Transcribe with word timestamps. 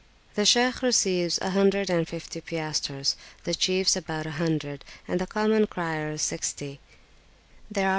The 0.33 0.47
Shaykh 0.47 0.81
receives 0.81 1.37
a 1.43 1.51
hundred 1.51 1.87
and 1.91 2.07
fifty 2.07 2.41
piastres, 2.41 3.15
the 3.43 3.53
chiefs 3.53 3.95
about 3.95 4.25
a 4.25 4.31
hundred, 4.31 4.83
and 5.07 5.21
the 5.21 5.27
common 5.27 5.67
criers 5.67 6.23
sixty; 6.23 6.79
there 7.69 7.85
are 7.85 7.89
[p. 7.89 7.89